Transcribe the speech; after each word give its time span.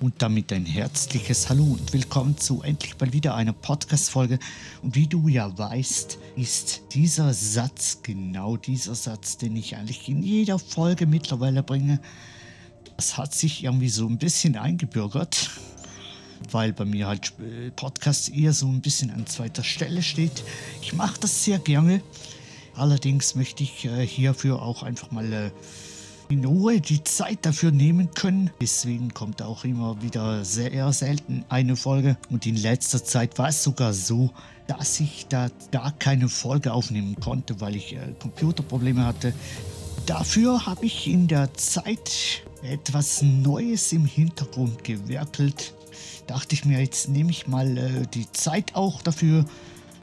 Und 0.00 0.22
damit 0.22 0.52
ein 0.52 0.64
herzliches 0.64 1.48
Hallo 1.48 1.64
und 1.64 1.92
willkommen 1.92 2.38
zu 2.38 2.62
endlich 2.62 2.94
mal 3.00 3.12
wieder 3.12 3.34
einer 3.34 3.52
Podcast-Folge. 3.52 4.38
Und 4.80 4.94
wie 4.94 5.08
du 5.08 5.26
ja 5.26 5.58
weißt, 5.58 6.18
ist 6.36 6.82
dieser 6.92 7.34
Satz 7.34 7.98
genau 8.04 8.56
dieser 8.56 8.94
Satz, 8.94 9.38
den 9.38 9.56
ich 9.56 9.74
eigentlich 9.74 10.08
in 10.08 10.22
jeder 10.22 10.60
Folge 10.60 11.06
mittlerweile 11.06 11.64
bringe. 11.64 11.98
Das 12.96 13.16
hat 13.16 13.34
sich 13.34 13.64
irgendwie 13.64 13.88
so 13.88 14.06
ein 14.06 14.18
bisschen 14.18 14.56
eingebürgert, 14.56 15.50
weil 16.52 16.72
bei 16.72 16.84
mir 16.84 17.08
halt 17.08 17.32
äh, 17.40 17.72
Podcast 17.72 18.32
eher 18.32 18.52
so 18.52 18.68
ein 18.68 18.80
bisschen 18.80 19.10
an 19.10 19.26
zweiter 19.26 19.64
Stelle 19.64 20.04
steht. 20.04 20.44
Ich 20.80 20.92
mache 20.92 21.18
das 21.18 21.42
sehr 21.42 21.58
gerne. 21.58 22.02
Allerdings 22.76 23.34
möchte 23.34 23.64
ich 23.64 23.84
äh, 23.86 24.06
hierfür 24.06 24.62
auch 24.62 24.84
einfach 24.84 25.10
mal 25.10 25.32
äh, 25.32 25.50
in 26.30 26.44
Ruhe 26.44 26.80
die 26.80 27.02
Zeit 27.04 27.46
dafür 27.46 27.70
nehmen 27.70 28.10
können. 28.14 28.50
Deswegen 28.60 29.14
kommt 29.14 29.42
auch 29.42 29.64
immer 29.64 30.00
wieder 30.02 30.44
sehr 30.44 30.92
selten 30.92 31.44
eine 31.48 31.76
Folge. 31.76 32.16
Und 32.30 32.46
in 32.46 32.56
letzter 32.56 33.02
Zeit 33.02 33.38
war 33.38 33.48
es 33.48 33.62
sogar 33.62 33.94
so, 33.94 34.30
dass 34.66 35.00
ich 35.00 35.26
da 35.28 35.48
gar 35.72 35.92
keine 35.92 36.28
Folge 36.28 36.72
aufnehmen 36.72 37.16
konnte, 37.20 37.60
weil 37.60 37.76
ich 37.76 37.94
äh, 37.94 38.14
Computerprobleme 38.20 39.04
hatte. 39.04 39.32
Dafür 40.06 40.66
habe 40.66 40.86
ich 40.86 41.06
in 41.06 41.28
der 41.28 41.52
Zeit 41.54 42.42
etwas 42.62 43.22
Neues 43.22 43.92
im 43.92 44.04
Hintergrund 44.04 44.84
gewerkelt. 44.84 45.74
Dachte 46.26 46.54
ich 46.54 46.64
mir, 46.64 46.80
jetzt 46.80 47.08
nehme 47.08 47.30
ich 47.30 47.46
mal 47.46 47.78
äh, 47.78 48.06
die 48.12 48.30
Zeit 48.32 48.74
auch 48.74 49.00
dafür, 49.02 49.46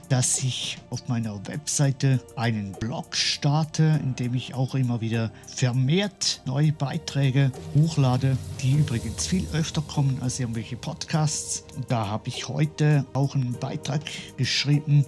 dass 0.09 0.44
ich 0.44 0.77
auf 0.90 1.08
meiner 1.08 1.48
Webseite 1.48 2.20
einen 2.36 2.73
Blog 2.73 3.16
starte, 3.16 4.00
in 4.04 4.16
dem 4.16 4.34
ich 4.34 4.54
auch 4.54 4.76
immer 4.76 5.02
wieder 5.02 5.32
vermehrt 5.48 6.41
neue 6.46 6.72
Beiträge 6.72 7.52
hochlade, 7.76 8.38
die 8.62 8.73
übrigens 8.73 9.27
viel 9.27 9.48
öfter 9.54 9.82
kommen 9.82 10.20
als 10.22 10.40
irgendwelche 10.40 10.76
Podcasts. 10.76 11.63
Und 11.76 11.91
da 11.91 12.08
habe 12.08 12.27
ich 12.27 12.48
heute 12.48 13.05
auch 13.13 13.36
einen 13.36 13.54
Beitrag 13.54 14.02
geschrieben, 14.38 15.05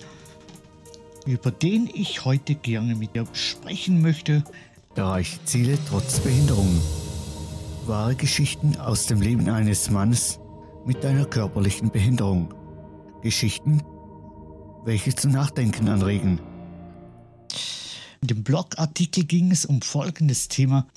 über 1.25 1.52
den 1.52 1.89
ich 1.93 2.25
heute 2.25 2.55
gerne 2.55 2.95
mit 2.95 3.16
dir 3.16 3.27
sprechen 3.33 4.02
möchte. 4.02 4.43
Erreiche 4.95 5.43
Ziele 5.45 5.77
trotz 5.88 6.19
Behinderung. 6.19 6.81
Wahre 7.86 8.16
Geschichten 8.16 8.77
aus 8.77 9.05
dem 9.05 9.21
Leben 9.21 9.49
eines 9.49 9.89
Mannes 9.89 10.39
mit 10.86 11.05
einer 11.05 11.25
körperlichen 11.25 11.91
Behinderung. 11.91 12.53
Geschichten, 13.21 13.81
welche 14.88 15.13
zum 15.13 15.31
Nachdenken 15.31 15.89
anregen. 15.89 16.39
In 18.21 18.30
dem 18.30 18.43
Blogartikel 18.43 19.25
ging 19.25 19.52
es 19.52 19.66
um 19.66 19.81
folgendes 19.81 20.47
Thema, 20.47 20.88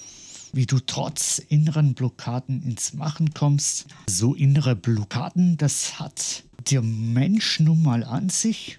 wie 0.53 0.65
du 0.65 0.79
trotz 0.79 1.39
inneren 1.41 1.95
Blockaden 1.95 2.63
ins 2.63 2.95
Machen 2.95 3.35
kommst. 3.35 3.87
So 4.09 4.35
innere 4.35 4.77
Blockaden, 4.77 5.57
das 5.57 5.99
hat 5.99 6.45
der 6.71 6.83
Mensch 6.83 7.59
nun 7.59 7.83
mal 7.83 8.05
an 8.05 8.29
sich. 8.29 8.79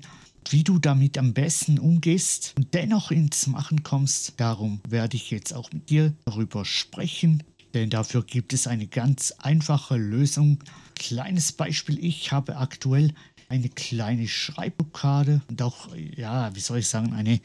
Wie 0.50 0.64
du 0.64 0.80
damit 0.80 1.18
am 1.18 1.34
besten 1.34 1.78
umgehst 1.78 2.54
und 2.56 2.74
dennoch 2.74 3.12
ins 3.12 3.48
Machen 3.48 3.84
kommst, 3.84 4.36
darum 4.38 4.80
werde 4.88 5.18
ich 5.18 5.30
jetzt 5.30 5.54
auch 5.54 5.74
mit 5.74 5.90
dir 5.90 6.14
darüber 6.24 6.64
sprechen. 6.64 7.44
Denn 7.74 7.90
dafür 7.90 8.24
gibt 8.24 8.54
es 8.54 8.68
eine 8.68 8.88
ganz 8.88 9.34
einfache 9.40 9.98
Lösung. 9.98 10.60
Kleines 10.96 11.52
Beispiel, 11.52 12.04
ich 12.04 12.32
habe 12.32 12.58
aktuell 12.58 13.14
eine 13.52 13.68
kleine 13.68 14.30
Schreibblockade 14.30 15.42
und 15.50 15.62
auch, 15.62 15.90
ja, 16.16 16.56
wie 16.56 16.62
soll 16.62 16.80
ich 16.80 16.88
sagen, 16.88 17.12
eine 17.14 17.42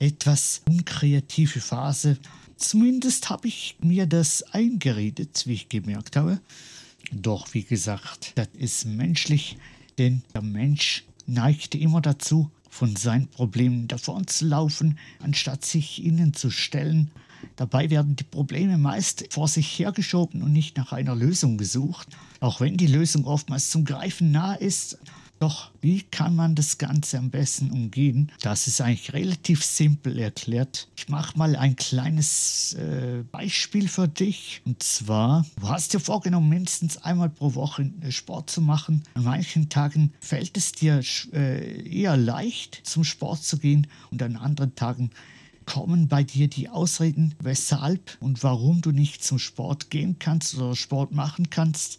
etwas 0.00 0.62
unkreative 0.68 1.60
Phase. 1.60 2.18
Zumindest 2.56 3.30
habe 3.30 3.46
ich 3.46 3.76
mir 3.80 4.06
das 4.06 4.42
eingeredet, 4.42 5.44
wie 5.46 5.54
ich 5.54 5.68
gemerkt 5.68 6.16
habe. 6.16 6.40
Doch 7.12 7.54
wie 7.54 7.62
gesagt, 7.62 8.32
das 8.34 8.48
ist 8.54 8.84
menschlich, 8.84 9.56
denn 9.96 10.22
der 10.34 10.42
Mensch 10.42 11.04
neigte 11.26 11.78
immer 11.78 12.00
dazu, 12.00 12.50
von 12.68 12.96
seinen 12.96 13.28
Problemen 13.28 13.86
davon 13.86 14.26
zu 14.26 14.44
laufen, 14.44 14.98
anstatt 15.20 15.64
sich 15.64 16.02
ihnen 16.02 16.34
zu 16.34 16.50
stellen. 16.50 17.12
Dabei 17.54 17.90
werden 17.90 18.16
die 18.16 18.24
Probleme 18.24 18.76
meist 18.76 19.26
vor 19.30 19.46
sich 19.46 19.78
hergeschoben 19.78 20.42
und 20.42 20.52
nicht 20.52 20.76
nach 20.76 20.92
einer 20.92 21.14
Lösung 21.14 21.58
gesucht, 21.58 22.08
auch 22.40 22.60
wenn 22.60 22.76
die 22.76 22.88
Lösung 22.88 23.24
oftmals 23.24 23.70
zum 23.70 23.84
Greifen 23.84 24.32
nahe 24.32 24.58
ist. 24.58 24.98
Doch 25.38 25.70
wie 25.80 26.02
kann 26.02 26.34
man 26.34 26.54
das 26.54 26.78
Ganze 26.78 27.18
am 27.18 27.30
besten 27.30 27.70
umgehen? 27.70 28.32
Das 28.42 28.66
ist 28.66 28.80
eigentlich 28.80 29.12
relativ 29.12 29.64
simpel 29.64 30.18
erklärt. 30.18 30.88
Ich 30.96 31.08
mache 31.08 31.38
mal 31.38 31.54
ein 31.54 31.76
kleines 31.76 32.74
äh, 32.74 33.22
Beispiel 33.30 33.88
für 33.88 34.08
dich. 34.08 34.62
Und 34.64 34.82
zwar, 34.82 35.46
du 35.60 35.68
hast 35.68 35.94
dir 35.94 36.00
vorgenommen, 36.00 36.48
mindestens 36.48 36.96
einmal 36.98 37.30
pro 37.30 37.54
Woche 37.54 37.90
äh, 38.00 38.10
Sport 38.10 38.50
zu 38.50 38.60
machen. 38.60 39.04
An 39.14 39.24
manchen 39.24 39.68
Tagen 39.68 40.12
fällt 40.20 40.56
es 40.56 40.72
dir 40.72 41.02
äh, 41.32 41.88
eher 41.88 42.16
leicht, 42.16 42.80
zum 42.82 43.04
Sport 43.04 43.44
zu 43.44 43.58
gehen 43.58 43.86
und 44.10 44.20
an 44.22 44.36
anderen 44.36 44.74
Tagen 44.74 45.10
kommen 45.66 46.08
bei 46.08 46.24
dir 46.24 46.48
die 46.48 46.68
Ausreden, 46.70 47.34
weshalb 47.42 48.16
und 48.20 48.42
warum 48.42 48.80
du 48.80 48.90
nicht 48.90 49.22
zum 49.22 49.38
Sport 49.38 49.90
gehen 49.90 50.18
kannst 50.18 50.56
oder 50.56 50.74
Sport 50.74 51.12
machen 51.12 51.50
kannst. 51.50 51.98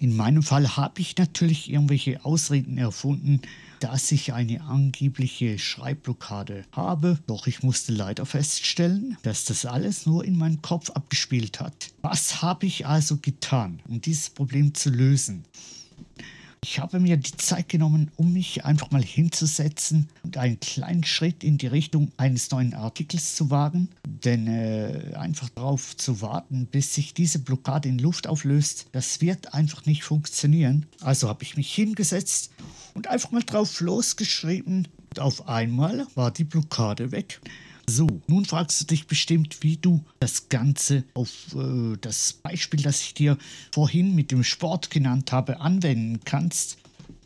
In 0.00 0.16
meinem 0.16 0.42
Fall 0.42 0.78
habe 0.78 1.02
ich 1.02 1.18
natürlich 1.18 1.70
irgendwelche 1.70 2.24
Ausreden 2.24 2.78
erfunden, 2.78 3.42
dass 3.80 4.10
ich 4.10 4.32
eine 4.32 4.62
angebliche 4.62 5.58
Schreibblockade 5.58 6.64
habe, 6.72 7.18
doch 7.26 7.46
ich 7.46 7.62
musste 7.62 7.92
leider 7.92 8.24
feststellen, 8.24 9.18
dass 9.22 9.44
das 9.44 9.66
alles 9.66 10.06
nur 10.06 10.24
in 10.24 10.38
meinem 10.38 10.62
Kopf 10.62 10.88
abgespielt 10.88 11.60
hat. 11.60 11.90
Was 12.00 12.40
habe 12.40 12.64
ich 12.64 12.86
also 12.86 13.18
getan, 13.18 13.80
um 13.88 14.00
dieses 14.00 14.30
Problem 14.30 14.72
zu 14.72 14.88
lösen? 14.88 15.44
Ich 16.62 16.78
habe 16.78 17.00
mir 17.00 17.16
die 17.16 17.36
Zeit 17.38 17.70
genommen, 17.70 18.10
um 18.16 18.34
mich 18.34 18.66
einfach 18.66 18.90
mal 18.90 19.02
hinzusetzen 19.02 20.10
und 20.22 20.36
einen 20.36 20.60
kleinen 20.60 21.04
Schritt 21.04 21.42
in 21.42 21.56
die 21.56 21.68
Richtung 21.68 22.12
eines 22.18 22.50
neuen 22.50 22.74
Artikels 22.74 23.34
zu 23.34 23.48
wagen. 23.50 23.88
Denn 24.06 24.46
äh, 24.46 25.14
einfach 25.14 25.48
darauf 25.48 25.96
zu 25.96 26.20
warten, 26.20 26.66
bis 26.66 26.94
sich 26.94 27.14
diese 27.14 27.38
Blockade 27.38 27.88
in 27.88 27.98
Luft 27.98 28.26
auflöst, 28.26 28.88
das 28.92 29.22
wird 29.22 29.54
einfach 29.54 29.86
nicht 29.86 30.04
funktionieren. 30.04 30.84
Also 31.00 31.30
habe 31.30 31.44
ich 31.44 31.56
mich 31.56 31.74
hingesetzt 31.74 32.50
und 32.92 33.06
einfach 33.06 33.30
mal 33.30 33.42
drauf 33.42 33.80
losgeschrieben. 33.80 34.86
Und 35.08 35.18
auf 35.18 35.48
einmal 35.48 36.06
war 36.14 36.30
die 36.30 36.44
Blockade 36.44 37.10
weg. 37.10 37.40
So, 37.90 38.06
nun 38.28 38.44
fragst 38.44 38.80
du 38.80 38.84
dich 38.84 39.08
bestimmt, 39.08 39.64
wie 39.64 39.76
du 39.76 40.04
das 40.20 40.48
Ganze 40.48 41.02
auf 41.12 41.56
äh, 41.56 41.96
das 42.00 42.34
Beispiel, 42.34 42.80
das 42.80 43.02
ich 43.02 43.14
dir 43.14 43.36
vorhin 43.72 44.14
mit 44.14 44.30
dem 44.30 44.44
Sport 44.44 44.92
genannt 44.92 45.32
habe, 45.32 45.60
anwenden 45.60 46.20
kannst. 46.24 46.78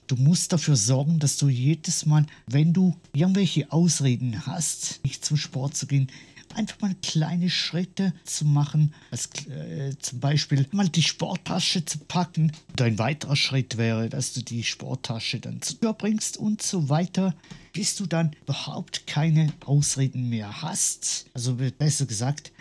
Du 0.06 0.16
musst 0.16 0.54
dafür 0.54 0.76
sorgen, 0.76 1.18
dass 1.18 1.36
du 1.36 1.50
jedes 1.50 2.06
Mal, 2.06 2.24
wenn 2.46 2.72
du 2.72 2.96
irgendwelche 3.12 3.70
Ausreden 3.72 4.46
hast, 4.46 5.04
nicht 5.04 5.22
zum 5.22 5.36
Sport 5.36 5.76
zu 5.76 5.86
gehen, 5.86 6.08
einfach 6.54 6.80
mal 6.80 6.94
kleine 7.02 7.50
Schritte 7.50 8.12
zu 8.24 8.44
machen, 8.44 8.94
als 9.10 9.28
äh, 9.48 9.96
zum 9.98 10.20
Beispiel 10.20 10.66
mal 10.72 10.88
die 10.88 11.02
Sporttasche 11.02 11.84
zu 11.84 11.98
packen. 11.98 12.52
Und 12.70 12.82
ein 12.82 12.98
weiterer 12.98 13.36
Schritt 13.36 13.76
wäre, 13.76 14.08
dass 14.08 14.32
du 14.32 14.42
die 14.42 14.64
Sporttasche 14.64 15.40
dann 15.40 15.62
zu 15.62 15.74
dir 15.74 15.92
bringst 15.92 16.36
und 16.36 16.62
so 16.62 16.88
weiter, 16.88 17.34
bis 17.72 17.96
du 17.96 18.06
dann 18.06 18.34
überhaupt 18.42 19.06
keine 19.06 19.52
Ausreden 19.64 20.28
mehr 20.28 20.62
hast. 20.62 21.26
Also 21.34 21.56
besser 21.78 22.06
gesagt, 22.06 22.52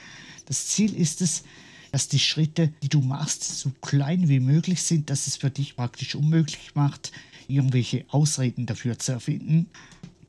das 0.46 0.68
Ziel 0.68 0.94
ist 0.94 1.22
es, 1.22 1.44
dass 1.92 2.08
die 2.08 2.20
Schritte, 2.20 2.74
die 2.82 2.90
du 2.90 3.02
machst, 3.02 3.44
so 3.44 3.72
klein 3.82 4.28
wie 4.28 4.40
möglich 4.40 4.82
sind, 4.82 5.12
dass 5.12 5.28
es 5.28 5.38
für 5.38 5.52
dich 5.52 5.76
praktisch 5.76 6.16
unmöglich 6.16 6.74
macht, 6.74 7.12
irgendwelche 7.48 8.06
Ausreden 8.10 8.66
dafür 8.66 8.98
zu 8.98 9.12
erfinden. 9.12 9.68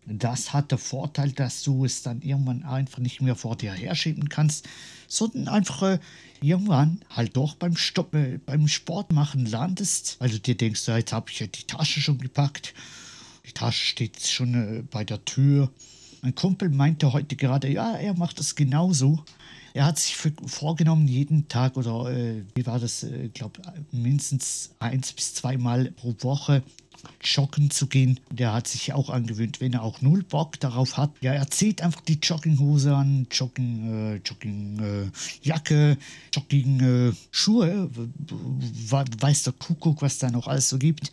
Das 0.06 0.53
hat 0.53 0.70
der 0.70 0.78
Vorteil, 0.78 1.32
dass 1.32 1.62
du 1.62 1.84
es 1.84 2.03
dann 2.03 2.20
irgendwann 2.20 2.62
einfach 2.62 2.98
nicht 2.98 3.22
mehr 3.22 3.37
vor 3.37 3.56
dir 3.56 3.72
herschieben 3.72 4.28
kannst, 4.28 4.69
sondern 5.09 5.48
einfach 5.48 5.82
äh, 5.82 5.98
irgendwann 6.42 7.00
halt 7.09 7.37
doch 7.37 7.54
beim 7.54 7.76
Stopp, 7.76 8.15
äh, 8.15 8.38
beim 8.44 8.69
Sport 8.69 9.12
machen 9.12 9.47
landest, 9.47 10.16
weil 10.18 10.28
du 10.28 10.39
dir 10.39 10.56
denkst, 10.56 10.86
ja, 10.89 10.98
jetzt 10.98 11.12
habe 11.12 11.30
ich 11.30 11.41
ja 11.41 11.47
die 11.47 11.65
Tasche 11.65 12.01
schon 12.01 12.18
gepackt. 12.18 12.74
Die 13.47 13.53
Tasche 13.53 13.86
steht 13.86 14.27
schon 14.27 14.54
äh, 14.54 14.83
bei 14.83 15.04
der 15.04 15.24
Tür. 15.24 15.71
Mein 16.21 16.34
Kumpel 16.34 16.68
meinte 16.68 17.12
heute 17.12 17.36
gerade, 17.36 17.71
ja, 17.71 17.97
er 17.97 18.15
macht 18.15 18.39
das 18.39 18.54
genauso. 18.54 19.24
Er 19.72 19.86
hat 19.86 19.98
sich 19.98 20.16
vorgenommen, 20.47 21.09
jeden 21.09 21.48
Tag 21.48 21.77
oder 21.77 22.07
wie 22.54 22.65
war 22.65 22.78
das, 22.78 23.03
ich 23.03 23.33
glaube, 23.33 23.60
mindestens 23.91 24.71
eins 24.78 25.12
bis 25.12 25.34
zweimal 25.34 25.91
pro 25.91 26.15
Woche 26.21 26.62
joggen 27.23 27.71
zu 27.71 27.87
gehen. 27.87 28.21
Der 28.31 28.53
hat 28.53 28.69
sich 28.69 28.93
auch 28.93 29.11
angewöhnt, 29.11 29.61
wenn 29.61 29.73
er 29.73 29.83
auch 29.83 30.01
null 30.01 30.23
Bock 30.23 30.61
darauf 30.61 30.97
hat. 30.97 31.11
Ja, 31.21 31.33
er 31.33 31.51
zieht 31.51 31.83
einfach 31.83 32.01
die 32.03 32.19
Jogginghose 32.23 32.95
an, 32.95 33.27
Jogging, 33.31 34.15
äh, 34.15 34.17
Joggingjacke, 34.17 35.93
äh, 35.93 35.97
Jogging-Schuhe, 36.33 37.91
äh, 37.91 39.05
weiß 39.21 39.45
der 39.45 39.53
Kuckuck, 39.55 40.03
was 40.03 40.19
da 40.19 40.31
noch 40.31 40.49
alles 40.49 40.69
so 40.69 40.79
gibt. 40.79 41.11